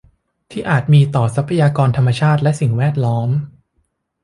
[0.51, 3.29] ที่อาจมีต่อทรัพยากรธรรมชาติสิ่งแวดล้อม